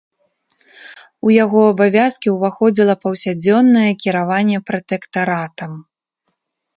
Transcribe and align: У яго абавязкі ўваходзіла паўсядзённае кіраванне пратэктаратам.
У 1.25 1.33
яго 1.43 1.61
абавязкі 1.73 2.33
ўваходзіла 2.37 2.95
паўсядзённае 3.03 3.83
кіраванне 4.05 4.57
пратэктаратам. 4.71 5.71